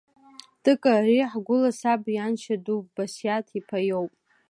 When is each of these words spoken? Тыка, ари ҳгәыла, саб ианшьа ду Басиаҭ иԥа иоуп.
Тыка, 0.63 0.89
ари 0.97 1.29
ҳгәыла, 1.31 1.71
саб 1.79 2.01
ианшьа 2.15 2.55
ду 2.63 2.79
Басиаҭ 2.95 3.47
иԥа 3.59 3.79
иоуп. 3.87 4.13